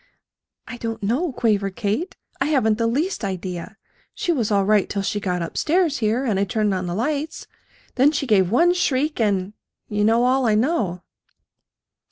[0.67, 2.15] "I don't know," quavered Kate.
[2.39, 3.77] "I haven't the least idea.
[4.15, 6.95] She was all right till she got up stairs here, and I turned on the
[6.95, 7.45] lights.
[7.93, 9.53] Then she gave one shriek and
[9.89, 11.03] you know all I know."